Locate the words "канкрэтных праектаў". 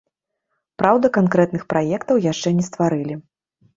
1.19-2.25